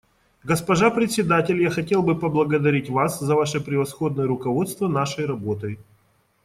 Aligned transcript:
Госпожа 0.43 0.89
Председатель, 0.89 1.61
я 1.61 1.69
хотел 1.69 2.01
бы 2.01 2.17
поблагодарить 2.17 2.89
вас 2.89 3.19
за 3.19 3.35
ваше 3.35 3.61
превосходное 3.61 4.25
руководство 4.25 4.87
нашей 4.87 5.27
работой. 5.27 5.77